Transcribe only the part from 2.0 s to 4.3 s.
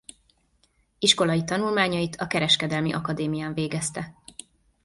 a kereskedelmi Akadémián végezte.